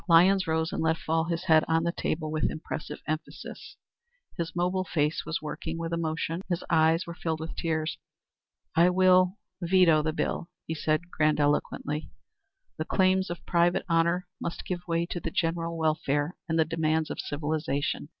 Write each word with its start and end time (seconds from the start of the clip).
Lyons 0.09 0.47
rose 0.47 0.71
and 0.73 0.81
let 0.81 0.97
fall 0.97 1.25
his 1.25 1.43
hand 1.43 1.63
on 1.67 1.83
the 1.83 1.91
table 1.91 2.31
with 2.31 2.49
impressive 2.49 2.97
emphasis. 3.07 3.77
His 4.35 4.55
mobile 4.55 4.83
face 4.83 5.27
was 5.27 5.43
working 5.43 5.77
with 5.77 5.93
emotion; 5.93 6.41
his 6.49 6.63
eyes 6.71 7.05
were 7.05 7.13
filled 7.13 7.39
with 7.39 7.55
tears. 7.55 7.99
"I 8.75 8.89
will 8.89 9.37
veto 9.61 10.01
the 10.01 10.11
bill," 10.11 10.49
he 10.65 10.73
said, 10.73 11.11
grandiloquently. 11.11 12.09
"The 12.79 12.85
claims 12.85 13.29
of 13.29 13.45
private 13.45 13.85
honor 13.87 14.25
must 14.39 14.65
give 14.65 14.79
way 14.87 15.05
to 15.05 15.19
the 15.19 15.29
general 15.29 15.77
welfare, 15.77 16.35
and 16.49 16.57
the 16.57 16.65
demands 16.65 17.11
of 17.11 17.19
civilization. 17.19 18.09